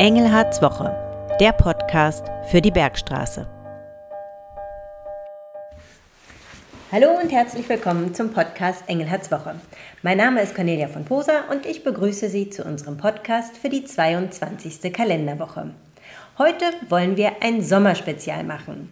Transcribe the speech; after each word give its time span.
Engelhards 0.00 0.62
Woche, 0.62 0.96
der 1.40 1.52
Podcast 1.52 2.24
für 2.50 2.62
die 2.62 2.70
Bergstraße. 2.70 3.46
Hallo 6.90 7.08
und 7.22 7.30
herzlich 7.30 7.68
willkommen 7.68 8.14
zum 8.14 8.32
Podcast 8.32 8.82
Engelhards 8.86 9.30
Woche. 9.30 9.56
Mein 10.00 10.16
Name 10.16 10.40
ist 10.40 10.54
Cornelia 10.54 10.88
von 10.88 11.04
Posa 11.04 11.50
und 11.50 11.66
ich 11.66 11.84
begrüße 11.84 12.30
Sie 12.30 12.48
zu 12.48 12.64
unserem 12.64 12.96
Podcast 12.96 13.58
für 13.58 13.68
die 13.68 13.84
22. 13.84 14.90
Kalenderwoche. 14.90 15.74
Heute 16.38 16.64
wollen 16.88 17.18
wir 17.18 17.42
ein 17.42 17.62
Sommerspezial 17.62 18.42
machen. 18.42 18.90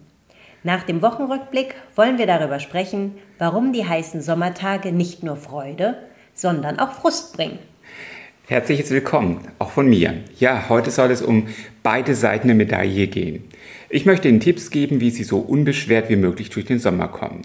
Nach 0.61 0.83
dem 0.83 1.01
Wochenrückblick 1.01 1.73
wollen 1.95 2.19
wir 2.19 2.27
darüber 2.27 2.59
sprechen, 2.59 3.17
warum 3.39 3.73
die 3.73 3.87
heißen 3.87 4.21
Sommertage 4.21 4.91
nicht 4.91 5.23
nur 5.23 5.37
Freude, 5.37 5.97
sondern 6.35 6.77
auch 6.77 6.91
Frust 6.91 7.35
bringen. 7.35 7.57
Herzliches 8.49 8.89
Willkommen, 8.89 9.47
auch 9.59 9.69
von 9.69 9.87
mir. 9.87 10.15
Ja, 10.39 10.69
heute 10.69 10.89
soll 10.89 11.11
es 11.11 11.21
um 11.21 11.49
beide 11.83 12.15
Seiten 12.15 12.47
der 12.47 12.55
Medaille 12.55 13.05
gehen. 13.05 13.43
Ich 13.91 14.07
möchte 14.07 14.27
Ihnen 14.27 14.39
Tipps 14.39 14.71
geben, 14.71 15.01
wie 15.01 15.11
Sie 15.11 15.23
so 15.23 15.37
unbeschwert 15.37 16.09
wie 16.09 16.15
möglich 16.15 16.49
durch 16.49 16.65
den 16.65 16.79
Sommer 16.79 17.09
kommen. 17.09 17.43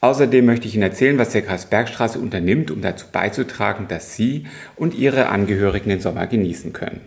Außerdem 0.00 0.46
möchte 0.46 0.68
ich 0.68 0.76
Ihnen 0.76 0.84
erzählen, 0.84 1.18
was 1.18 1.30
der 1.30 1.42
Kreis 1.42 1.66
Bergstraße 1.66 2.20
unternimmt, 2.20 2.70
um 2.70 2.80
dazu 2.80 3.06
beizutragen, 3.10 3.88
dass 3.88 4.14
Sie 4.14 4.46
und 4.76 4.94
Ihre 4.94 5.30
Angehörigen 5.30 5.88
den 5.88 6.00
Sommer 6.00 6.28
genießen 6.28 6.72
können. 6.72 7.00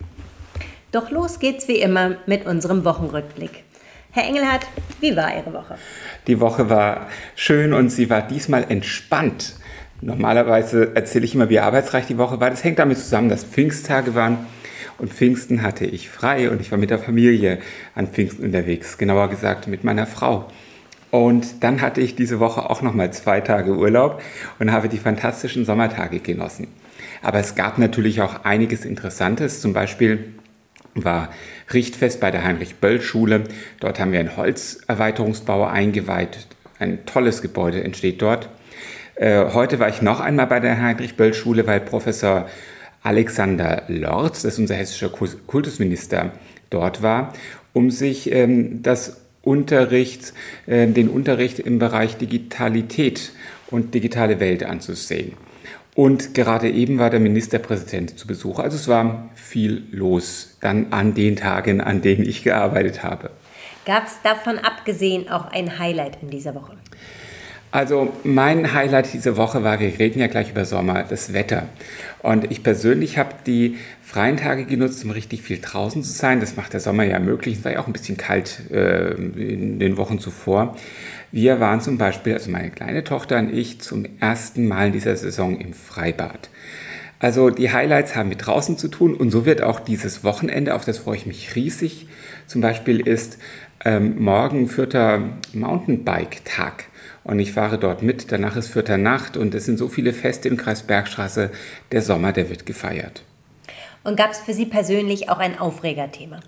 Doch 0.92 1.10
los 1.10 1.38
geht's 1.38 1.66
wie 1.66 1.80
immer 1.80 2.16
mit 2.26 2.44
unserem 2.44 2.84
Wochenrückblick. 2.84 3.64
Herr 4.10 4.24
Engelhardt, 4.24 4.66
wie 5.00 5.16
war 5.16 5.34
Ihre 5.34 5.54
Woche? 5.54 5.78
Die 6.26 6.40
Woche 6.40 6.68
war 6.68 7.08
schön 7.36 7.72
und 7.72 7.88
sie 7.88 8.10
war 8.10 8.20
diesmal 8.20 8.66
entspannt. 8.68 9.54
Normalerweise 10.00 10.94
erzähle 10.94 11.24
ich 11.24 11.34
immer, 11.34 11.48
wie 11.48 11.60
arbeitsreich 11.60 12.06
die 12.06 12.18
Woche 12.18 12.40
war. 12.40 12.50
Das 12.50 12.64
hängt 12.64 12.78
damit 12.78 12.98
zusammen, 12.98 13.28
dass 13.28 13.44
Pfingsttage 13.44 14.14
waren 14.14 14.38
und 14.98 15.12
Pfingsten 15.12 15.62
hatte 15.62 15.86
ich 15.86 16.08
frei 16.08 16.50
und 16.50 16.60
ich 16.60 16.70
war 16.70 16.78
mit 16.78 16.90
der 16.90 16.98
Familie 16.98 17.58
an 17.94 18.08
Pfingsten 18.08 18.44
unterwegs, 18.44 18.98
genauer 18.98 19.28
gesagt 19.28 19.66
mit 19.66 19.84
meiner 19.84 20.06
Frau. 20.06 20.48
Und 21.10 21.62
dann 21.62 21.80
hatte 21.80 22.00
ich 22.00 22.16
diese 22.16 22.40
Woche 22.40 22.68
auch 22.68 22.82
nochmal 22.82 23.12
zwei 23.12 23.40
Tage 23.40 23.76
Urlaub 23.76 24.20
und 24.58 24.72
habe 24.72 24.88
die 24.88 24.98
fantastischen 24.98 25.64
Sommertage 25.64 26.18
genossen. 26.18 26.68
Aber 27.22 27.38
es 27.38 27.54
gab 27.54 27.78
natürlich 27.78 28.20
auch 28.20 28.44
einiges 28.44 28.84
Interessantes, 28.84 29.60
zum 29.60 29.72
Beispiel 29.72 30.34
war 30.94 31.30
Richtfest 31.72 32.20
bei 32.20 32.30
der 32.30 32.44
Heinrich-Böll-Schule. 32.44 33.44
Dort 33.80 33.98
haben 33.98 34.12
wir 34.12 34.20
einen 34.20 34.36
Holzerweiterungsbau 34.36 35.64
eingeweiht. 35.64 36.46
Ein 36.78 37.04
tolles 37.06 37.42
Gebäude 37.42 37.82
entsteht 37.82 38.22
dort. 38.22 38.48
Äh, 39.16 39.52
heute 39.52 39.78
war 39.78 39.88
ich 39.88 40.02
noch 40.02 40.20
einmal 40.20 40.46
bei 40.46 40.60
der 40.60 40.80
Heinrich-Böll-Schule, 40.80 41.66
weil 41.66 41.80
Professor 41.80 42.48
Alexander 43.02 43.84
Lorz, 43.88 44.42
das 44.42 44.54
ist 44.54 44.58
unser 44.58 44.74
hessischer 44.74 45.10
Kultusminister, 45.10 46.32
dort 46.70 47.02
war, 47.02 47.32
um 47.72 47.90
sich 47.90 48.32
ähm, 48.32 48.82
das 48.82 49.20
Unterricht, 49.42 50.32
äh, 50.66 50.86
den 50.86 51.08
Unterricht 51.08 51.58
im 51.58 51.78
Bereich 51.78 52.16
Digitalität 52.16 53.32
und 53.70 53.94
digitale 53.94 54.40
Welt 54.40 54.64
anzusehen. 54.64 55.32
Und 55.94 56.34
gerade 56.34 56.70
eben 56.70 56.98
war 56.98 57.10
der 57.10 57.20
Ministerpräsident 57.20 58.18
zu 58.18 58.26
Besuch. 58.26 58.58
Also 58.58 58.76
es 58.76 58.88
war 58.88 59.30
viel 59.34 59.84
los 59.92 60.56
dann 60.60 60.92
an 60.92 61.14
den 61.14 61.36
Tagen, 61.36 61.80
an 61.80 62.02
denen 62.02 62.24
ich 62.24 62.42
gearbeitet 62.42 63.04
habe. 63.04 63.30
Gab 63.84 64.06
es 64.06 64.20
davon 64.22 64.58
abgesehen 64.58 65.28
auch 65.28 65.52
ein 65.52 65.78
Highlight 65.78 66.18
in 66.22 66.30
dieser 66.30 66.54
Woche? 66.54 66.72
Also 67.74 68.12
mein 68.22 68.72
Highlight 68.72 69.12
diese 69.12 69.36
Woche 69.36 69.64
war, 69.64 69.80
wir 69.80 69.98
reden 69.98 70.20
ja 70.20 70.28
gleich 70.28 70.48
über 70.48 70.64
Sommer, 70.64 71.02
das 71.02 71.32
Wetter. 71.32 71.64
Und 72.22 72.48
ich 72.52 72.62
persönlich 72.62 73.18
habe 73.18 73.34
die 73.48 73.78
freien 74.00 74.36
Tage 74.36 74.64
genutzt, 74.64 75.04
um 75.04 75.10
richtig 75.10 75.42
viel 75.42 75.58
draußen 75.60 76.04
zu 76.04 76.12
sein. 76.12 76.38
Das 76.38 76.54
macht 76.54 76.72
der 76.72 76.78
Sommer 76.78 77.02
ja 77.02 77.18
möglich. 77.18 77.56
Es 77.58 77.64
war 77.64 77.72
ja 77.72 77.80
auch 77.80 77.88
ein 77.88 77.92
bisschen 77.92 78.16
kalt 78.16 78.70
äh, 78.70 79.14
in 79.14 79.80
den 79.80 79.96
Wochen 79.96 80.20
zuvor. 80.20 80.76
Wir 81.32 81.58
waren 81.58 81.80
zum 81.80 81.98
Beispiel, 81.98 82.34
also 82.34 82.48
meine 82.48 82.70
kleine 82.70 83.02
Tochter 83.02 83.40
und 83.40 83.52
ich, 83.52 83.80
zum 83.80 84.06
ersten 84.20 84.68
Mal 84.68 84.86
in 84.86 84.92
dieser 84.92 85.16
Saison 85.16 85.58
im 85.58 85.72
Freibad. 85.72 86.50
Also 87.18 87.50
die 87.50 87.72
Highlights 87.72 88.14
haben 88.14 88.28
mit 88.28 88.46
draußen 88.46 88.78
zu 88.78 88.86
tun 88.86 89.14
und 89.14 89.32
so 89.32 89.46
wird 89.46 89.62
auch 89.62 89.80
dieses 89.80 90.22
Wochenende, 90.22 90.76
auf 90.76 90.84
das 90.84 90.98
freue 90.98 91.16
ich 91.16 91.26
mich 91.26 91.56
riesig. 91.56 92.06
Zum 92.46 92.60
Beispiel 92.60 93.00
ist 93.00 93.38
ähm, 93.84 94.22
morgen 94.22 94.68
vierter 94.68 95.22
Mountainbike-Tag 95.52 96.84
und 97.24 97.38
ich 97.38 97.52
fahre 97.52 97.78
dort 97.78 98.02
mit. 98.02 98.30
Danach 98.30 98.56
ist 98.56 98.68
vierter 98.68 98.98
Nacht 98.98 99.36
und 99.36 99.54
es 99.54 99.64
sind 99.64 99.78
so 99.78 99.88
viele 99.88 100.12
Feste 100.12 100.48
im 100.48 100.56
Kreis 100.56 100.82
Bergstraße. 100.82 101.50
Der 101.90 102.02
Sommer, 102.02 102.32
der 102.32 102.50
wird 102.50 102.66
gefeiert. 102.66 103.24
Und 104.04 104.16
gab 104.16 104.30
es 104.30 104.38
für 104.38 104.52
Sie 104.52 104.66
persönlich 104.66 105.30
auch 105.30 105.38
ein 105.38 105.58
Aufregerthema? 105.58 106.40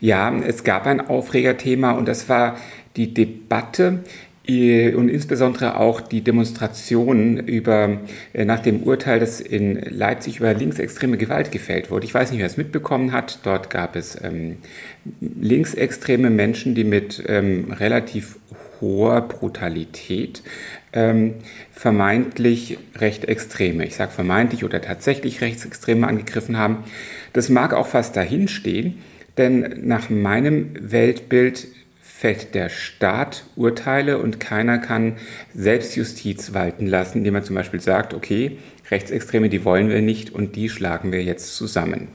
Ja, 0.00 0.32
es 0.38 0.62
gab 0.62 0.86
ein 0.86 1.08
Aufregerthema 1.08 1.92
und 1.92 2.06
das 2.06 2.28
war 2.28 2.56
die 2.96 3.12
Debatte 3.12 4.04
äh, 4.46 4.94
und 4.94 5.08
insbesondere 5.08 5.76
auch 5.78 6.00
die 6.00 6.20
Demonstrationen 6.20 7.38
über, 7.38 7.98
äh, 8.32 8.44
nach 8.44 8.60
dem 8.60 8.84
Urteil, 8.84 9.18
das 9.18 9.40
in 9.40 9.80
Leipzig 9.82 10.38
über 10.38 10.54
linksextreme 10.54 11.18
Gewalt 11.18 11.50
gefällt 11.50 11.90
wurde. 11.90 12.06
Ich 12.06 12.14
weiß 12.14 12.30
nicht, 12.30 12.38
wer 12.38 12.46
es 12.46 12.56
mitbekommen 12.56 13.12
hat. 13.12 13.40
Dort 13.42 13.70
gab 13.70 13.96
es 13.96 14.16
ähm, 14.22 14.58
linksextreme 15.20 16.30
Menschen, 16.30 16.76
die 16.76 16.84
mit 16.84 17.22
ähm, 17.26 17.72
relativ 17.72 18.38
hoher 18.80 19.22
Brutalität 19.22 20.42
ähm, 20.92 21.34
vermeintlich 21.72 22.78
Rechtsextreme, 22.96 23.84
ich 23.84 23.96
sage 23.96 24.12
vermeintlich 24.12 24.64
oder 24.64 24.80
tatsächlich 24.80 25.40
Rechtsextreme 25.40 26.06
angegriffen 26.06 26.56
haben. 26.56 26.84
Das 27.32 27.48
mag 27.48 27.74
auch 27.74 27.86
fast 27.86 28.16
dahinstehen, 28.16 28.98
denn 29.36 29.82
nach 29.86 30.10
meinem 30.10 30.70
Weltbild 30.78 31.68
fällt 32.00 32.54
der 32.56 32.68
Staat 32.68 33.44
Urteile 33.54 34.18
und 34.18 34.40
keiner 34.40 34.78
kann 34.78 35.16
Selbstjustiz 35.54 36.52
walten 36.52 36.86
lassen, 36.86 37.18
indem 37.18 37.34
man 37.34 37.44
zum 37.44 37.54
Beispiel 37.54 37.80
sagt, 37.80 38.12
okay, 38.12 38.58
Rechtsextreme, 38.90 39.48
die 39.48 39.64
wollen 39.64 39.88
wir 39.88 40.02
nicht 40.02 40.30
und 40.34 40.56
die 40.56 40.68
schlagen 40.68 41.12
wir 41.12 41.22
jetzt 41.22 41.54
zusammen. 41.54 42.08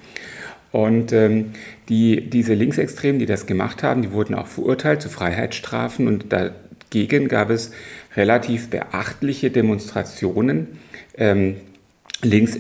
Und 0.73 1.13
ähm, 1.13 1.51
die, 1.87 2.29
diese 2.31 2.55
Linksextremen, 2.55 3.19
die 3.19 3.27
das 3.27 3.45
gemacht 3.45 3.83
haben, 3.83 4.01
die 4.01 4.11
wurden 4.11 4.33
auch 4.33 4.47
verurteilt 4.47 5.03
zu 5.03 5.07
Freiheitsstrafen 5.07 6.07
und 6.07 6.33
dagegen 6.33 7.27
gab 7.27 7.51
es 7.51 7.71
relativ 8.15 8.71
beachtliche 8.71 9.51
Demonstrationen. 9.51 10.79
Ähm, 11.15 11.57
links 12.23 12.57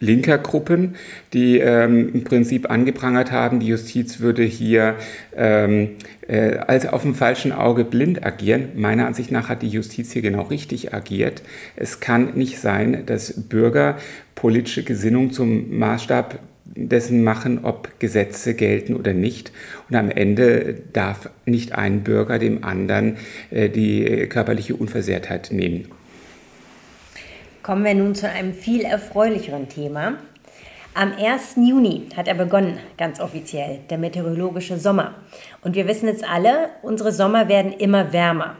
linker 0.00 0.38
Gruppen, 0.38 0.94
die 1.32 1.58
ähm, 1.58 2.14
im 2.14 2.24
Prinzip 2.24 2.70
angeprangert 2.70 3.32
haben, 3.32 3.58
die 3.58 3.66
Justiz 3.66 4.20
würde 4.20 4.44
hier 4.44 4.94
ähm, 5.34 5.96
äh, 6.28 6.58
als 6.58 6.86
auf 6.86 7.02
dem 7.02 7.14
falschen 7.14 7.52
Auge 7.52 7.84
blind 7.84 8.24
agieren. 8.24 8.68
Meiner 8.76 9.06
Ansicht 9.06 9.32
nach 9.32 9.48
hat 9.48 9.62
die 9.62 9.68
Justiz 9.68 10.12
hier 10.12 10.22
genau 10.22 10.42
richtig 10.42 10.94
agiert. 10.94 11.42
Es 11.74 12.00
kann 12.00 12.34
nicht 12.34 12.60
sein, 12.60 13.06
dass 13.06 13.48
Bürger 13.48 13.96
politische 14.36 14.84
Gesinnung 14.84 15.32
zum 15.32 15.78
Maßstab 15.78 16.38
dessen 16.86 17.24
machen, 17.24 17.64
ob 17.64 17.98
Gesetze 17.98 18.54
gelten 18.54 18.94
oder 18.94 19.12
nicht. 19.12 19.52
Und 19.88 19.96
am 19.96 20.10
Ende 20.10 20.76
darf 20.92 21.30
nicht 21.44 21.72
ein 21.74 22.04
Bürger 22.04 22.38
dem 22.38 22.64
anderen 22.64 23.16
äh, 23.50 23.68
die 23.68 24.26
körperliche 24.28 24.76
Unversehrtheit 24.76 25.48
nehmen. 25.50 25.88
Kommen 27.62 27.84
wir 27.84 27.94
nun 27.94 28.14
zu 28.14 28.28
einem 28.28 28.54
viel 28.54 28.82
erfreulicheren 28.82 29.68
Thema. 29.68 30.18
Am 30.94 31.12
1. 31.12 31.56
Juni 31.56 32.08
hat 32.16 32.26
er 32.26 32.34
begonnen, 32.34 32.78
ganz 32.96 33.20
offiziell, 33.20 33.80
der 33.90 33.98
meteorologische 33.98 34.78
Sommer. 34.78 35.14
Und 35.62 35.76
wir 35.76 35.86
wissen 35.86 36.08
es 36.08 36.22
alle, 36.22 36.70
unsere 36.82 37.12
Sommer 37.12 37.48
werden 37.48 37.72
immer 37.72 38.12
wärmer. 38.12 38.56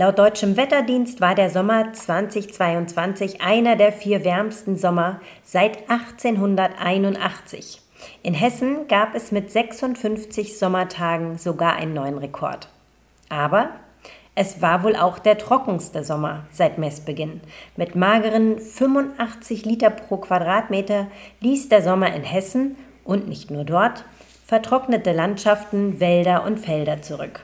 Laut 0.00 0.18
deutschem 0.18 0.56
Wetterdienst 0.56 1.20
war 1.20 1.34
der 1.34 1.50
Sommer 1.50 1.92
2022 1.92 3.42
einer 3.42 3.76
der 3.76 3.92
vier 3.92 4.24
wärmsten 4.24 4.78
Sommer 4.78 5.20
seit 5.44 5.90
1881. 5.90 7.82
In 8.22 8.32
Hessen 8.32 8.88
gab 8.88 9.14
es 9.14 9.30
mit 9.30 9.50
56 9.50 10.58
Sommertagen 10.58 11.36
sogar 11.36 11.76
einen 11.76 11.92
neuen 11.92 12.16
Rekord. 12.16 12.68
Aber 13.28 13.72
es 14.34 14.62
war 14.62 14.84
wohl 14.84 14.96
auch 14.96 15.18
der 15.18 15.36
trockenste 15.36 16.02
Sommer 16.02 16.46
seit 16.50 16.78
Messbeginn. 16.78 17.42
Mit 17.76 17.94
mageren 17.94 18.58
85 18.58 19.66
Liter 19.66 19.90
pro 19.90 20.16
Quadratmeter 20.16 21.08
ließ 21.40 21.68
der 21.68 21.82
Sommer 21.82 22.14
in 22.14 22.22
Hessen 22.22 22.76
und 23.04 23.28
nicht 23.28 23.50
nur 23.50 23.64
dort 23.64 24.06
vertrocknete 24.46 25.12
Landschaften, 25.12 26.00
Wälder 26.00 26.44
und 26.44 26.58
Felder 26.58 27.02
zurück. 27.02 27.42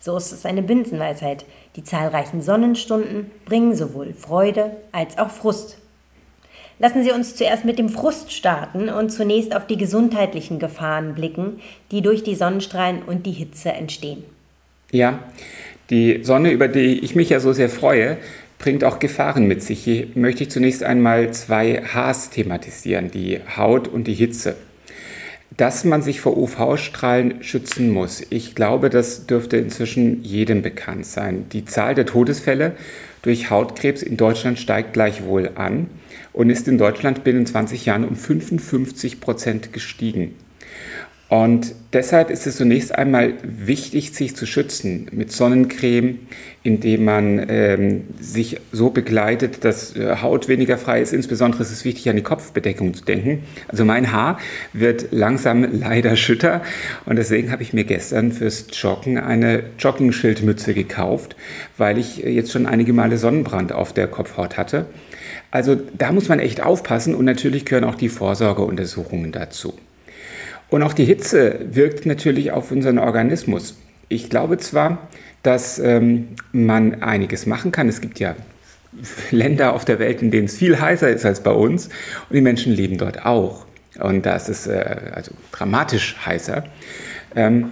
So 0.00 0.16
ist 0.16 0.32
es 0.32 0.46
eine 0.46 0.62
Binsenweisheit. 0.62 1.44
Die 1.76 1.84
zahlreichen 1.84 2.40
Sonnenstunden 2.40 3.30
bringen 3.44 3.76
sowohl 3.76 4.14
Freude 4.14 4.76
als 4.92 5.18
auch 5.18 5.30
Frust. 5.30 5.76
Lassen 6.78 7.04
Sie 7.04 7.12
uns 7.12 7.36
zuerst 7.36 7.66
mit 7.66 7.78
dem 7.78 7.90
Frust 7.90 8.32
starten 8.32 8.88
und 8.88 9.10
zunächst 9.10 9.54
auf 9.54 9.66
die 9.66 9.76
gesundheitlichen 9.76 10.58
Gefahren 10.58 11.14
blicken, 11.14 11.60
die 11.90 12.00
durch 12.00 12.22
die 12.22 12.34
Sonnenstrahlen 12.34 13.02
und 13.02 13.26
die 13.26 13.32
Hitze 13.32 13.72
entstehen. 13.72 14.24
Ja, 14.90 15.18
die 15.90 16.24
Sonne, 16.24 16.50
über 16.50 16.68
die 16.68 17.00
ich 17.00 17.14
mich 17.14 17.28
ja 17.28 17.38
so 17.38 17.52
sehr 17.52 17.68
freue, 17.68 18.16
bringt 18.58 18.84
auch 18.84 18.98
Gefahren 18.98 19.46
mit 19.46 19.62
sich. 19.62 19.84
Hier 19.84 20.06
möchte 20.14 20.44
ich 20.44 20.50
zunächst 20.50 20.82
einmal 20.82 21.30
zwei 21.32 21.82
Hs 21.82 22.30
thematisieren, 22.30 23.10
die 23.10 23.40
Haut 23.56 23.86
und 23.86 24.04
die 24.04 24.14
Hitze. 24.14 24.56
Dass 25.60 25.84
man 25.84 26.00
sich 26.00 26.22
vor 26.22 26.38
UV-Strahlen 26.38 27.42
schützen 27.42 27.90
muss. 27.90 28.22
Ich 28.30 28.54
glaube, 28.54 28.88
das 28.88 29.26
dürfte 29.26 29.58
inzwischen 29.58 30.24
jedem 30.24 30.62
bekannt 30.62 31.04
sein. 31.04 31.50
Die 31.52 31.66
Zahl 31.66 31.94
der 31.94 32.06
Todesfälle 32.06 32.72
durch 33.20 33.50
Hautkrebs 33.50 34.00
in 34.02 34.16
Deutschland 34.16 34.58
steigt 34.58 34.94
gleichwohl 34.94 35.50
an 35.56 35.88
und 36.32 36.48
ist 36.48 36.66
in 36.66 36.78
Deutschland 36.78 37.24
binnen 37.24 37.44
20 37.44 37.84
Jahren 37.84 38.06
um 38.06 38.16
55 38.16 39.20
Prozent 39.20 39.74
gestiegen. 39.74 40.34
Und 41.30 41.76
deshalb 41.92 42.28
ist 42.28 42.48
es 42.48 42.56
zunächst 42.56 42.92
einmal 42.92 43.34
wichtig, 43.44 44.12
sich 44.14 44.34
zu 44.34 44.46
schützen 44.46 45.06
mit 45.12 45.30
Sonnencreme, 45.30 46.18
indem 46.64 47.04
man 47.04 47.46
ähm, 47.48 48.02
sich 48.18 48.58
so 48.72 48.90
begleitet, 48.90 49.64
dass 49.64 49.94
äh, 49.94 50.16
Haut 50.22 50.48
weniger 50.48 50.76
frei 50.76 51.00
ist. 51.00 51.12
Insbesondere 51.12 51.62
ist 51.62 51.70
es 51.70 51.84
wichtig, 51.84 52.10
an 52.10 52.16
die 52.16 52.22
Kopfbedeckung 52.22 52.94
zu 52.94 53.04
denken. 53.04 53.44
Also 53.68 53.84
mein 53.84 54.10
Haar 54.10 54.40
wird 54.72 55.12
langsam 55.12 55.68
leider 55.78 56.16
schütter 56.16 56.62
und 57.06 57.14
deswegen 57.14 57.52
habe 57.52 57.62
ich 57.62 57.72
mir 57.72 57.84
gestern 57.84 58.32
fürs 58.32 58.66
Joggen 58.72 59.16
eine 59.16 59.62
Jogging-Schildmütze 59.78 60.74
gekauft, 60.74 61.36
weil 61.76 61.98
ich 61.98 62.16
jetzt 62.16 62.50
schon 62.50 62.66
einige 62.66 62.92
Male 62.92 63.18
Sonnenbrand 63.18 63.70
auf 63.70 63.92
der 63.92 64.08
Kopfhaut 64.08 64.56
hatte. 64.56 64.86
Also 65.52 65.76
da 65.96 66.10
muss 66.10 66.28
man 66.28 66.40
echt 66.40 66.60
aufpassen 66.60 67.14
und 67.14 67.24
natürlich 67.24 67.64
gehören 67.64 67.84
auch 67.84 67.94
die 67.94 68.08
Vorsorgeuntersuchungen 68.08 69.30
dazu. 69.30 69.74
Und 70.70 70.82
auch 70.82 70.92
die 70.92 71.04
Hitze 71.04 71.60
wirkt 71.72 72.06
natürlich 72.06 72.52
auf 72.52 72.70
unseren 72.70 72.98
Organismus. 72.98 73.76
Ich 74.08 74.30
glaube 74.30 74.58
zwar, 74.58 75.08
dass 75.42 75.78
ähm, 75.78 76.28
man 76.52 77.02
einiges 77.02 77.46
machen 77.46 77.72
kann. 77.72 77.88
Es 77.88 78.00
gibt 78.00 78.18
ja 78.20 78.36
Länder 79.30 79.74
auf 79.74 79.84
der 79.84 79.98
Welt, 79.98 80.22
in 80.22 80.30
denen 80.30 80.46
es 80.46 80.56
viel 80.56 80.80
heißer 80.80 81.10
ist 81.10 81.24
als 81.24 81.42
bei 81.42 81.52
uns 81.52 81.86
und 81.86 82.34
die 82.34 82.40
Menschen 82.40 82.72
leben 82.72 82.98
dort 82.98 83.24
auch. 83.24 83.66
Und 83.98 84.26
da 84.26 84.36
ist 84.36 84.48
es 84.48 84.66
äh, 84.66 85.12
also 85.12 85.32
dramatisch 85.52 86.16
heißer. 86.24 86.64
Ähm, 87.36 87.70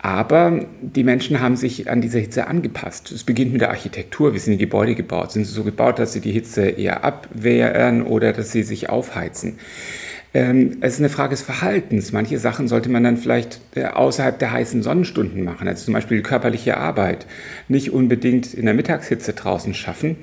aber 0.00 0.66
die 0.80 1.04
Menschen 1.04 1.40
haben 1.40 1.54
sich 1.54 1.88
an 1.88 2.00
diese 2.00 2.18
Hitze 2.18 2.48
angepasst. 2.48 3.12
Es 3.12 3.22
beginnt 3.22 3.52
mit 3.52 3.60
der 3.60 3.70
Architektur. 3.70 4.34
Wie 4.34 4.38
sind 4.40 4.54
die 4.54 4.58
Gebäude 4.58 4.96
gebaut? 4.96 5.30
Sind 5.30 5.44
sie 5.44 5.52
so 5.52 5.62
gebaut, 5.62 6.00
dass 6.00 6.12
sie 6.12 6.20
die 6.20 6.32
Hitze 6.32 6.68
eher 6.68 7.04
abwehren 7.04 8.02
oder 8.02 8.32
dass 8.32 8.50
sie 8.50 8.64
sich 8.64 8.88
aufheizen? 8.88 9.60
Ähm, 10.34 10.78
es 10.80 10.94
ist 10.94 11.00
eine 11.00 11.10
Frage 11.10 11.30
des 11.30 11.42
Verhaltens. 11.42 12.12
Manche 12.12 12.38
Sachen 12.38 12.66
sollte 12.66 12.88
man 12.88 13.04
dann 13.04 13.18
vielleicht 13.18 13.60
äh, 13.74 13.84
außerhalb 13.84 14.38
der 14.38 14.52
heißen 14.52 14.82
Sonnenstunden 14.82 15.44
machen, 15.44 15.68
also 15.68 15.84
zum 15.84 15.94
Beispiel 15.94 16.22
körperliche 16.22 16.78
Arbeit. 16.78 17.26
Nicht 17.68 17.92
unbedingt 17.92 18.54
in 18.54 18.64
der 18.64 18.74
Mittagshitze 18.74 19.34
draußen 19.34 19.74
schaffen, 19.74 20.16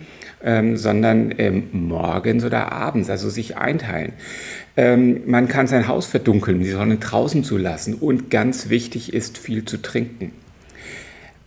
ähm, 0.43 0.77
sondern 0.77 1.33
ähm, 1.37 1.67
morgens 1.73 2.43
oder 2.43 2.71
abends, 2.71 3.09
also 3.09 3.29
sich 3.29 3.57
einteilen. 3.57 4.13
Ähm, 4.77 5.21
man 5.27 5.47
kann 5.47 5.67
sein 5.67 5.87
Haus 5.87 6.07
verdunkeln, 6.07 6.59
die 6.59 6.71
Sonne 6.71 6.97
draußen 6.97 7.43
zu 7.43 7.57
lassen 7.57 7.93
und 7.93 8.31
ganz 8.31 8.69
wichtig 8.69 9.13
ist, 9.13 9.37
viel 9.37 9.65
zu 9.65 9.77
trinken. 9.77 10.31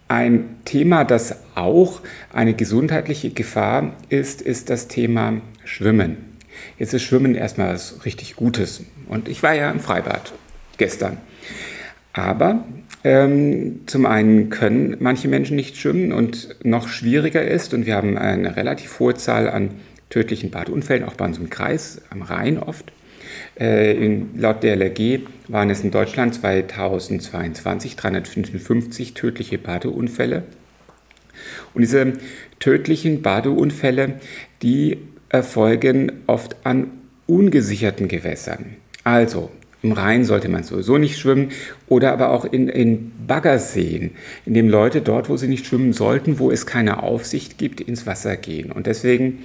Ein 0.07 0.57
Thema, 0.67 1.05
das 1.05 1.37
auch 1.55 2.01
eine 2.33 2.55
gesundheitliche 2.55 3.31
Gefahr 3.31 3.95
ist, 4.09 4.43
ist 4.43 4.69
das 4.69 4.87
Thema 4.87 5.41
Schwimmen. 5.65 6.32
Jetzt 6.79 6.95
ist 6.95 7.03
Schwimmen 7.03 7.35
erstmal 7.35 7.75
was 7.75 8.05
richtig 8.05 8.37
Gutes. 8.37 8.83
Und 9.09 9.29
ich 9.29 9.43
war 9.43 9.55
ja 9.55 9.71
im 9.71 9.81
Freibad 9.81 10.33
gestern. 10.79 11.19
Aber 12.13 12.65
ähm, 13.05 13.81
zum 13.87 14.07
einen 14.07 14.51
können 14.51 14.97
manche 15.01 15.29
Menschen 15.29 15.57
nicht 15.57 15.77
schwimmen 15.77 16.13
und 16.13 16.57
noch 16.63 16.89
schwieriger 16.89 17.43
ist, 17.43 17.75
und 17.75 17.87
wir 17.87 17.97
haben 17.97 18.17
eine 18.17 18.57
relativ 18.57 19.01
hohe 19.01 19.15
Zahl 19.15 19.49
an 19.49 19.71
tödlichen 20.11 20.51
Badeunfällen, 20.51 21.05
auch 21.05 21.15
bei 21.15 21.25
uns 21.25 21.39
im 21.39 21.51
Kreis, 21.51 22.03
am 22.11 22.23
Rhein 22.23 22.59
oft. 22.59 22.93
Äh, 23.59 23.93
in, 23.93 24.39
laut 24.39 24.63
der 24.63 24.77
LRG 24.77 25.21
waren 25.49 25.71
es 25.71 25.83
in 25.83 25.91
Deutschland 25.91 26.35
2022 26.35 27.97
355 27.97 29.15
tödliche 29.15 29.59
Badeunfälle. 29.59 30.45
Und 31.75 31.81
diese 31.83 32.13
tödlichen 32.61 33.23
Badeunfälle, 33.23 34.21
die 34.63 34.99
erfolgen 35.33 36.13
oft 36.27 36.57
an 36.65 36.91
ungesicherten 37.27 38.09
Gewässern. 38.09 38.77
Also 39.03 39.51
im 39.83 39.93
Rhein 39.93 40.25
sollte 40.25 40.49
man 40.49 40.63
sowieso 40.63 40.97
nicht 40.97 41.19
schwimmen 41.19 41.51
oder 41.89 42.13
aber 42.13 42.31
auch 42.31 42.45
in, 42.45 42.69
in 42.69 43.11
Baggerseen, 43.27 44.13
in 44.47 44.55
dem 44.55 44.69
Leute 44.69 45.01
dort, 45.01 45.29
wo 45.29 45.37
sie 45.37 45.49
nicht 45.49 45.67
schwimmen 45.67 45.93
sollten, 45.93 46.39
wo 46.39 46.53
es 46.53 46.67
keine 46.67 47.03
Aufsicht 47.03 47.59
gibt, 47.59 47.81
ins 47.81 48.07
Wasser 48.07 48.37
gehen. 48.37 48.71
Und 48.71 48.87
deswegen 48.87 49.41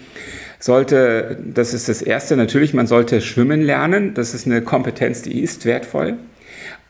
sollte, 0.60 1.40
das 1.54 1.74
ist 1.74 1.90
das 1.90 2.04
Erste, 2.04 2.38
natürlich, 2.38 2.76
man 2.76 2.86
sollte 2.86 3.22
schwimmen 3.22 3.64
lernen. 3.64 4.14
Das 4.14 4.36
ist 4.36 4.46
eine 4.46 4.62
Kompetenz, 4.62 5.24
die 5.24 5.40
ist 5.42 5.66
wertvoll. 5.66 6.18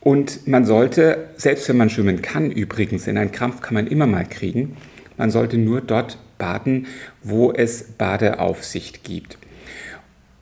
Und 0.01 0.47
man 0.47 0.65
sollte, 0.65 1.29
selbst 1.37 1.69
wenn 1.69 1.77
man 1.77 1.89
schwimmen 1.89 2.21
kann, 2.21 2.51
übrigens, 2.51 3.07
in 3.07 3.17
einen 3.17 3.31
Krampf 3.31 3.61
kann 3.61 3.75
man 3.75 3.87
immer 3.87 4.07
mal 4.07 4.25
kriegen, 4.25 4.75
man 5.17 5.31
sollte 5.31 5.57
nur 5.57 5.81
dort 5.81 6.17
baden, 6.37 6.87
wo 7.23 7.51
es 7.51 7.83
Badeaufsicht 7.83 9.03
gibt. 9.03 9.37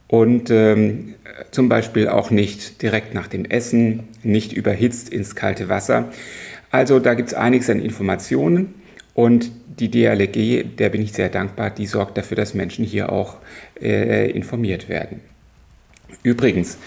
Und 0.07 0.51
ähm, 0.51 1.15
zum 1.51 1.67
Beispiel 1.67 2.07
auch 2.07 2.31
nicht 2.31 2.81
direkt 2.81 3.13
nach 3.13 3.27
dem 3.27 3.45
Essen, 3.45 4.03
nicht 4.23 4.53
überhitzt 4.53 5.09
ins 5.09 5.35
kalte 5.35 5.67
Wasser. 5.67 6.09
Also 6.71 6.99
da 6.99 7.13
gibt 7.13 7.29
es 7.29 7.33
einiges 7.33 7.69
an 7.69 7.79
Informationen 7.79 8.75
und 9.13 9.51
die 9.79 9.89
DLG, 9.89 10.77
der 10.77 10.89
bin 10.89 11.01
ich 11.01 11.13
sehr 11.13 11.29
dankbar, 11.29 11.69
die 11.69 11.85
sorgt 11.85 12.17
dafür, 12.17 12.37
dass 12.37 12.53
Menschen 12.53 12.85
hier 12.85 13.11
auch 13.11 13.37
äh, 13.81 14.29
informiert 14.31 14.87
werden. 14.89 15.19
Übrigens, 16.23 16.77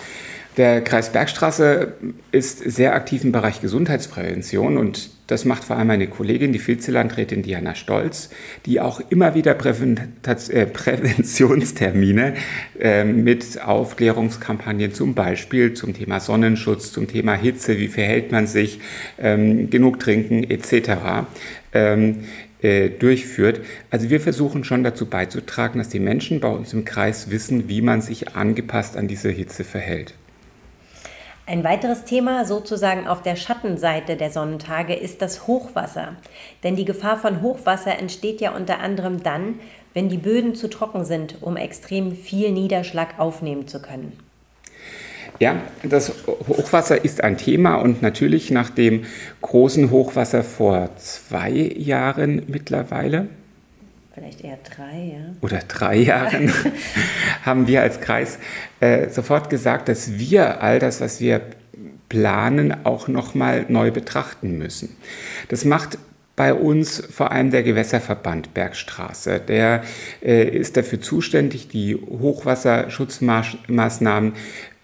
der 0.56 0.82
Kreis 0.82 1.12
Bergstraße 1.12 1.92
ist 2.32 2.58
sehr 2.58 2.94
aktiv 2.94 3.24
im 3.24 3.32
Bereich 3.32 3.60
Gesundheitsprävention 3.60 4.76
und 4.76 5.10
das 5.28 5.44
macht 5.44 5.62
vor 5.62 5.76
allem 5.76 5.86
meine 5.88 6.08
Kollegin, 6.08 6.52
die 6.52 6.66
Vizelandrätin 6.66 7.42
Diana 7.42 7.74
Stolz, 7.74 8.30
die 8.66 8.80
auch 8.80 9.00
immer 9.10 9.34
wieder 9.34 9.52
äh, 9.52 10.66
Präventionstermine 10.66 12.34
äh, 12.80 13.04
mit 13.04 13.62
Aufklärungskampagnen 13.62 14.92
zum 14.92 15.14
Beispiel 15.14 15.74
zum 15.74 15.94
Thema 15.94 16.18
Sonnenschutz, 16.18 16.90
zum 16.92 17.06
Thema 17.06 17.34
Hitze, 17.34 17.78
wie 17.78 17.88
verhält 17.88 18.32
man 18.32 18.46
sich, 18.46 18.80
ähm, 19.18 19.70
genug 19.70 20.00
trinken 20.00 20.44
etc. 20.44 21.26
Ähm, 21.74 22.24
äh, 22.62 22.88
durchführt. 22.88 23.60
Also 23.90 24.10
wir 24.10 24.20
versuchen 24.20 24.64
schon 24.64 24.82
dazu 24.82 25.06
beizutragen, 25.06 25.78
dass 25.78 25.90
die 25.90 26.00
Menschen 26.00 26.40
bei 26.40 26.48
uns 26.48 26.72
im 26.72 26.84
Kreis 26.84 27.30
wissen, 27.30 27.68
wie 27.68 27.82
man 27.82 28.00
sich 28.00 28.34
angepasst 28.34 28.96
an 28.96 29.08
diese 29.08 29.28
Hitze 29.28 29.62
verhält. 29.62 30.14
Ein 31.48 31.64
weiteres 31.64 32.04
Thema 32.04 32.44
sozusagen 32.44 33.06
auf 33.06 33.22
der 33.22 33.34
Schattenseite 33.34 34.16
der 34.16 34.30
Sonnentage 34.30 34.92
ist 34.92 35.22
das 35.22 35.46
Hochwasser. 35.46 36.08
Denn 36.62 36.76
die 36.76 36.84
Gefahr 36.84 37.16
von 37.16 37.40
Hochwasser 37.40 37.98
entsteht 37.98 38.42
ja 38.42 38.54
unter 38.54 38.80
anderem 38.80 39.22
dann, 39.22 39.54
wenn 39.94 40.10
die 40.10 40.18
Böden 40.18 40.54
zu 40.54 40.68
trocken 40.68 41.06
sind, 41.06 41.36
um 41.40 41.56
extrem 41.56 42.12
viel 42.12 42.52
Niederschlag 42.52 43.18
aufnehmen 43.18 43.66
zu 43.66 43.80
können. 43.80 44.12
Ja, 45.38 45.62
das 45.84 46.12
Hochwasser 46.26 47.02
ist 47.02 47.24
ein 47.24 47.38
Thema 47.38 47.76
und 47.76 48.02
natürlich 48.02 48.50
nach 48.50 48.68
dem 48.68 49.06
großen 49.40 49.90
Hochwasser 49.90 50.44
vor 50.44 50.90
zwei 50.96 51.50
Jahren 51.50 52.42
mittlerweile, 52.48 53.28
vielleicht 54.18 54.44
eher 54.44 54.58
drei, 54.58 55.14
ja. 55.14 55.34
Oder 55.40 55.60
drei 55.66 55.96
Jahren 55.96 56.52
haben 57.44 57.66
wir 57.66 57.80
als 57.82 58.00
Kreis 58.00 58.38
äh, 58.80 59.08
sofort 59.08 59.50
gesagt, 59.50 59.88
dass 59.88 60.16
wir 60.18 60.62
all 60.62 60.78
das, 60.78 61.00
was 61.00 61.18
wir 61.20 61.40
planen, 62.08 62.84
auch 62.84 63.08
nochmal 63.08 63.64
neu 63.68 63.90
betrachten 63.90 64.56
müssen. 64.58 64.94
Das 65.48 65.64
macht 65.64 65.98
bei 66.36 66.54
uns 66.54 67.02
vor 67.10 67.32
allem 67.32 67.50
der 67.50 67.64
Gewässerverband 67.64 68.54
Bergstraße. 68.54 69.40
Der 69.40 69.82
äh, 70.22 70.48
ist 70.48 70.76
dafür 70.76 71.00
zuständig, 71.00 71.66
die 71.68 71.96
Hochwasserschutzmaßnahmen 71.96 74.34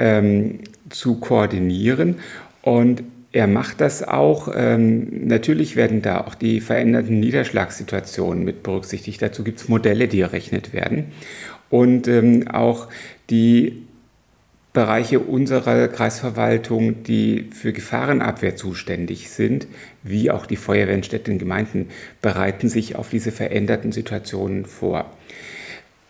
ähm, 0.01 0.59
zu 0.91 1.21
koordinieren. 1.21 2.17
Und 2.63 3.05
er 3.35 3.49
macht 3.49 3.81
das 3.81 4.07
auch. 4.07 4.49
Ähm, 4.55 5.27
natürlich 5.27 5.75
werden 5.75 6.03
da 6.03 6.21
auch 6.21 6.37
die 6.37 6.61
veränderten 6.61 7.19
Niederschlagssituationen 7.19 8.45
mit 8.45 8.63
berücksichtigt. 8.63 9.21
Dazu 9.21 9.43
gibt 9.43 9.59
es 9.59 9.69
Modelle, 9.69 10.07
die 10.07 10.21
errechnet 10.21 10.73
werden. 10.73 11.07
Und 11.69 12.07
ähm, 12.07 12.47
auch 12.47 12.89
die 13.31 13.83
Bereiche 14.73 15.19
unserer 15.19 15.89
Kreisverwaltung, 15.89 17.03
die 17.03 17.51
für 17.53 17.73
Gefahrenabwehr 17.73 18.55
zuständig 18.55 19.29
sind, 19.31 19.67
wie 20.05 20.31
auch 20.31 20.47
die 20.47 20.57
Feuerwehr 20.57 20.95
in 20.95 21.03
Städten 21.03 21.33
und 21.33 21.39
Gemeinden, 21.39 21.89
bereiten 22.23 22.69
sich 22.69 22.95
auf 22.95 23.11
diese 23.11 23.33
veränderten 23.33 23.91
Situationen 23.91 24.65
vor. 24.65 25.11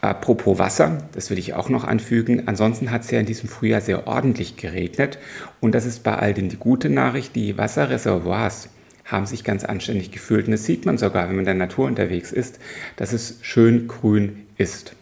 Apropos 0.05 0.59
Wasser, 0.59 0.99
das 1.13 1.31
will 1.31 1.39
ich 1.39 1.55
auch 1.55 1.71
noch 1.71 1.85
anfügen. 1.85 2.47
Ansonsten 2.47 2.91
hat 2.91 3.05
es 3.05 3.11
ja 3.11 3.21
in 3.21 3.25
diesem 3.25 3.49
Frühjahr 3.49 3.81
sehr 3.81 4.07
ordentlich 4.07 4.59
geregnet. 4.59 5.19
Und 5.61 5.75
das 5.75 5.87
ist 5.87 6.03
bei 6.03 6.15
all 6.15 6.35
den 6.35 6.51
die 6.51 6.59
gute 6.59 6.91
Nachricht. 6.91 7.35
Die 7.35 7.57
Wasserreservoirs 7.57 8.69
haben 9.07 9.25
sich 9.25 9.45
ganz 9.45 9.65
anständig 9.65 10.13
gefühlt. 10.13 10.45
Und 10.45 10.53
das 10.53 10.65
sieht 10.65 10.85
man 10.85 10.99
sogar, 10.99 11.29
wenn 11.29 11.37
man 11.37 11.41
in 11.41 11.45
der 11.47 11.55
Natur 11.55 11.87
unterwegs 11.87 12.33
ist, 12.33 12.59
dass 12.97 13.15
es 13.15 13.39
schön 13.41 13.89
grün 13.89 14.47
ist. 14.59 14.95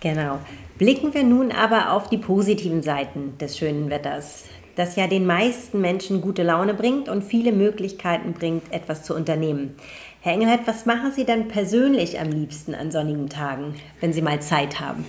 Genau. 0.00 0.40
Blicken 0.76 1.14
wir 1.14 1.22
nun 1.22 1.52
aber 1.52 1.92
auf 1.92 2.08
die 2.08 2.18
positiven 2.18 2.82
Seiten 2.82 3.38
des 3.38 3.56
schönen 3.56 3.88
Wetters, 3.88 4.46
das 4.76 4.96
ja 4.96 5.06
den 5.06 5.26
meisten 5.26 5.80
Menschen 5.80 6.20
gute 6.20 6.42
Laune 6.42 6.74
bringt 6.74 7.08
und 7.08 7.22
viele 7.22 7.52
Möglichkeiten 7.52 8.32
bringt, 8.32 8.72
etwas 8.72 9.02
zu 9.02 9.14
unternehmen. 9.14 9.74
Herr 10.20 10.34
Engelhardt, 10.34 10.66
was 10.66 10.86
machen 10.86 11.12
Sie 11.12 11.24
dann 11.24 11.48
persönlich 11.48 12.20
am 12.20 12.30
liebsten 12.30 12.74
an 12.74 12.90
sonnigen 12.90 13.28
Tagen, 13.28 13.74
wenn 14.00 14.12
Sie 14.12 14.22
mal 14.22 14.40
Zeit 14.40 14.80
haben? 14.80 15.04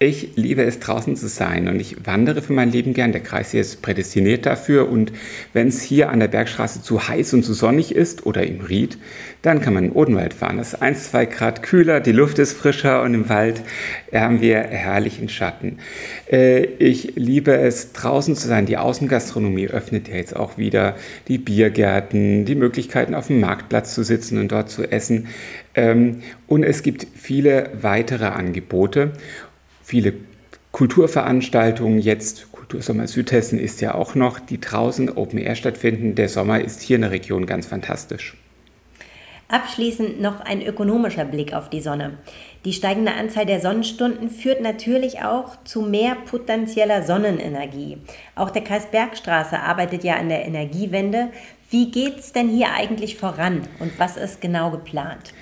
Ich 0.00 0.30
liebe 0.34 0.64
es, 0.64 0.80
draußen 0.80 1.14
zu 1.14 1.28
sein 1.28 1.68
und 1.68 1.78
ich 1.78 2.04
wandere 2.04 2.42
für 2.42 2.52
mein 2.52 2.72
Leben 2.72 2.94
gern. 2.94 3.12
Der 3.12 3.20
Kreis 3.22 3.52
hier 3.52 3.60
ist 3.60 3.80
prädestiniert 3.80 4.44
dafür 4.44 4.90
und 4.90 5.12
wenn 5.52 5.68
es 5.68 5.82
hier 5.82 6.10
an 6.10 6.18
der 6.18 6.26
Bergstraße 6.26 6.82
zu 6.82 7.06
heiß 7.06 7.32
und 7.32 7.44
zu 7.44 7.54
sonnig 7.54 7.94
ist 7.94 8.26
oder 8.26 8.44
im 8.44 8.60
Ried, 8.60 8.98
dann 9.42 9.60
kann 9.60 9.72
man 9.72 9.84
in 9.84 9.92
Odenwald 9.92 10.34
fahren. 10.34 10.56
Das 10.56 10.72
ist 10.72 10.82
1, 10.82 11.12
2 11.12 11.26
Grad 11.26 11.62
kühler, 11.62 12.00
die 12.00 12.10
Luft 12.10 12.40
ist 12.40 12.54
frischer 12.54 13.02
und 13.02 13.14
im 13.14 13.28
Wald 13.28 13.62
haben 14.12 14.40
wir 14.40 14.58
herrlichen 14.58 15.28
Schatten. 15.28 15.78
Äh, 16.30 16.64
ich 16.64 17.12
liebe 17.14 17.56
es, 17.56 17.92
draußen 17.92 18.34
zu 18.34 18.48
sein. 18.48 18.66
Die 18.66 18.78
Außengastronomie 18.78 19.68
öffnet 19.68 20.08
ja 20.08 20.16
jetzt 20.16 20.34
auch 20.34 20.58
wieder 20.58 20.96
die 21.28 21.38
Biergärten, 21.38 22.44
die 22.44 22.56
Möglichkeiten 22.56 23.14
auf 23.14 23.28
dem 23.28 23.38
Marktplatz 23.38 23.94
zu 23.94 24.02
sitzen 24.02 24.38
und 24.38 24.50
dort 24.50 24.70
zu 24.70 24.90
essen. 24.90 25.28
Ähm, 25.76 26.22
und 26.46 26.62
es 26.62 26.82
gibt 26.82 27.06
viele 27.14 27.70
weitere 27.80 28.26
Angebote 28.26 29.12
viele 29.84 30.14
Kulturveranstaltungen 30.72 32.00
jetzt. 32.00 32.50
Kultursommer 32.50 33.06
Südhessen 33.06 33.60
ist 33.60 33.80
ja 33.80 33.94
auch 33.94 34.14
noch, 34.14 34.40
die 34.40 34.60
draußen 34.60 35.16
Open 35.16 35.38
Air 35.38 35.54
stattfinden. 35.54 36.14
Der 36.14 36.28
Sommer 36.28 36.60
ist 36.60 36.80
hier 36.80 36.96
in 36.96 37.02
der 37.02 37.10
Region 37.12 37.46
ganz 37.46 37.66
fantastisch. 37.66 38.36
Abschließend 39.46 40.22
noch 40.22 40.40
ein 40.40 40.62
ökonomischer 40.62 41.26
Blick 41.26 41.52
auf 41.52 41.68
die 41.68 41.82
Sonne. 41.82 42.18
Die 42.64 42.72
steigende 42.72 43.12
Anzahl 43.12 43.44
der 43.44 43.60
Sonnenstunden 43.60 44.30
führt 44.30 44.62
natürlich 44.62 45.22
auch 45.22 45.62
zu 45.64 45.82
mehr 45.82 46.16
potenzieller 46.16 47.02
Sonnenenergie. 47.02 47.98
Auch 48.34 48.50
der 48.50 48.64
Kreis 48.64 48.86
Bergstraße 48.86 49.60
arbeitet 49.60 50.02
ja 50.02 50.16
an 50.16 50.30
der 50.30 50.46
Energiewende. 50.46 51.28
Wie 51.70 51.90
geht 51.90 52.18
es 52.18 52.32
denn 52.32 52.48
hier 52.48 52.72
eigentlich 52.74 53.16
voran 53.16 53.62
und 53.80 53.98
was 53.98 54.16
ist 54.16 54.40
genau 54.40 54.70
geplant? 54.70 55.34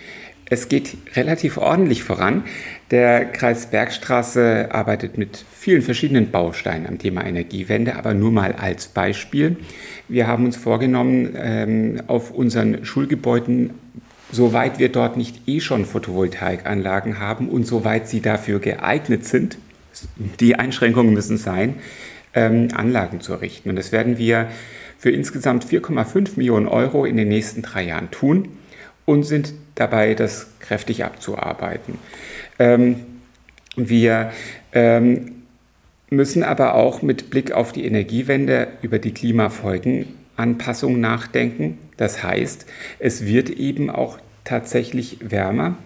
Es 0.49 0.69
geht 0.69 0.97
relativ 1.15 1.57
ordentlich 1.57 2.03
voran. 2.03 2.45
Der 2.91 3.25
Kreis 3.25 3.67
Bergstraße 3.67 4.69
arbeitet 4.71 5.17
mit 5.17 5.45
vielen 5.51 5.81
verschiedenen 5.81 6.31
Bausteinen 6.31 6.87
am 6.87 6.99
Thema 6.99 7.25
Energiewende, 7.25 7.97
aber 7.97 8.13
nur 8.13 8.33
mal 8.33 8.53
als 8.53 8.89
Beispiel. 8.89 9.57
Wir 10.09 10.27
haben 10.27 10.45
uns 10.45 10.57
vorgenommen, 10.57 11.31
ähm, 11.37 12.03
auf 12.07 12.31
unseren 12.31 12.85
Schulgebäuden, 12.85 13.71
soweit 14.31 14.79
wir 14.79 14.91
dort 14.91 15.17
nicht 15.17 15.49
eh 15.49 15.61
schon 15.61 15.87
Photovoltaikanlagen 15.87 17.19
haben 17.19 17.49
und 17.49 17.67
soweit 17.67 18.09
sie 18.09 18.21
dafür 18.21 18.61
geeignet 18.61 19.25
sind, 19.25 19.57
die 20.41 20.57
Einschränkungen 20.57 21.15
müssen 21.15 21.39
sein, 21.39 21.77
ähm, 22.35 22.69
Anlagen 22.75 23.21
zu 23.21 23.33
errichten. 23.33 23.71
Und 23.71 23.77
das 23.77 23.93
werden 23.93 24.19
wir 24.19 24.49
für 24.99 25.11
insgesamt 25.11 25.65
4,5 25.65 26.37
Millionen 26.37 26.67
Euro 26.67 27.05
in 27.05 27.17
den 27.17 27.29
nächsten 27.29 27.63
drei 27.63 27.85
Jahren 27.85 28.11
tun 28.11 28.49
und 29.05 29.25
sind 29.25 29.55
dabei, 29.83 30.15
das 30.15 30.47
kräftig 30.61 31.05
abzuarbeiten. 31.05 31.99
Ähm, 32.59 32.97
wir 33.77 34.33
ähm, 34.73 35.43
müssen 36.11 36.43
aber 36.43 36.75
auch 36.75 37.03
mit 37.03 37.31
Blick 37.31 37.53
auf 37.53 37.73
die 37.73 37.87
Energiewende 37.87 38.69
über 38.83 38.99
die 38.99 39.13
Klimafolgenanpassung 39.13 41.01
nachdenken. 41.01 41.79
Das 41.97 42.23
heißt, 42.23 42.67
es 42.99 43.27
wird 43.27 43.51
eben 43.51 43.91
auch 43.91 44.19
tatsächlich 44.45 45.19
wärmer. 45.21 45.77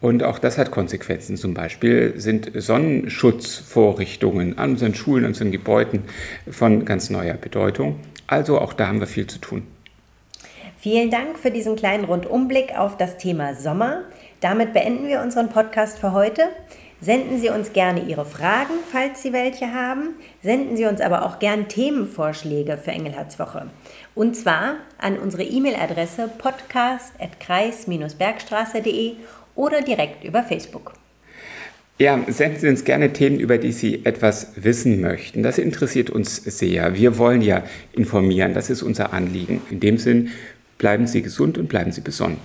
Und 0.00 0.24
auch 0.24 0.38
das 0.38 0.58
hat 0.58 0.70
Konsequenzen. 0.70 1.36
Zum 1.36 1.54
Beispiel 1.54 2.14
sind 2.16 2.50
Sonnenschutzvorrichtungen 2.54 4.58
an 4.58 4.72
unseren 4.72 4.94
Schulen, 4.94 5.24
an 5.24 5.30
unseren 5.30 5.52
Gebäuden 5.52 6.04
von 6.50 6.84
ganz 6.84 7.10
neuer 7.10 7.34
Bedeutung. 7.34 8.00
Also 8.26 8.60
auch 8.60 8.72
da 8.72 8.88
haben 8.88 9.00
wir 9.00 9.06
viel 9.06 9.28
zu 9.28 9.38
tun. 9.38 9.62
Vielen 10.82 11.10
Dank 11.10 11.38
für 11.38 11.50
diesen 11.52 11.76
kleinen 11.76 12.06
Rundumblick 12.06 12.76
auf 12.76 12.96
das 12.96 13.16
Thema 13.16 13.54
Sommer. 13.54 14.02
Damit 14.40 14.72
beenden 14.72 15.06
wir 15.06 15.22
unseren 15.22 15.48
Podcast 15.48 16.00
für 16.00 16.12
heute. 16.12 16.42
Senden 17.00 17.40
Sie 17.40 17.50
uns 17.50 17.72
gerne 17.72 18.02
Ihre 18.02 18.24
Fragen, 18.24 18.74
falls 18.90 19.22
Sie 19.22 19.32
welche 19.32 19.72
haben. 19.72 20.16
Senden 20.42 20.76
Sie 20.76 20.86
uns 20.86 21.00
aber 21.00 21.24
auch 21.24 21.38
gerne 21.38 21.68
Themenvorschläge 21.68 22.78
für 22.78 22.90
Engelhardswoche. 22.90 23.66
Und 24.16 24.34
zwar 24.34 24.74
an 24.98 25.20
unsere 25.20 25.44
E-Mail-Adresse 25.44 26.28
podcast.kreis-bergstraße.de 26.36 29.12
oder 29.54 29.82
direkt 29.82 30.24
über 30.24 30.42
Facebook. 30.42 30.94
Ja, 31.98 32.18
senden 32.26 32.58
Sie 32.58 32.68
uns 32.68 32.82
gerne 32.82 33.12
Themen, 33.12 33.38
über 33.38 33.58
die 33.58 33.70
Sie 33.70 34.04
etwas 34.04 34.54
wissen 34.56 35.00
möchten. 35.00 35.44
Das 35.44 35.58
interessiert 35.58 36.10
uns 36.10 36.38
sehr. 36.38 36.96
Wir 36.96 37.18
wollen 37.18 37.42
ja 37.42 37.62
informieren. 37.92 38.52
Das 38.52 38.68
ist 38.68 38.82
unser 38.82 39.12
Anliegen. 39.12 39.62
In 39.70 39.78
dem 39.78 39.98
Sinn, 39.98 40.32
Bleiben 40.82 41.06
Sie 41.06 41.22
gesund 41.22 41.58
und 41.58 41.68
bleiben 41.68 41.92
Sie 41.92 42.00
besonnen. 42.00 42.38